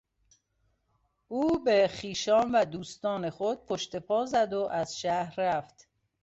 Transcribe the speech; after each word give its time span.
او 1.27 1.63
به 1.63 1.87
خویشان 1.99 2.51
و 2.51 2.65
دوستان 2.65 3.29
خود 3.29 3.65
پشت 3.65 3.95
پا 3.95 4.25
زد 4.25 4.53
و 4.53 4.59
از 4.59 4.99
شهر 4.99 5.35
رفت. 5.37 5.87